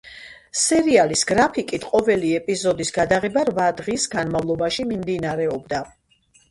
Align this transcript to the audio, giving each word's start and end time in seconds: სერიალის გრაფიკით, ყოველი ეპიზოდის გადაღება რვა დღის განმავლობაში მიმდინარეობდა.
სერიალის 0.59 1.21
გრაფიკით, 1.31 1.85
ყოველი 1.91 2.31
ეპიზოდის 2.39 2.93
გადაღება 2.99 3.47
რვა 3.53 3.69
დღის 3.83 4.09
განმავლობაში 4.19 4.93
მიმდინარეობდა. 4.95 5.87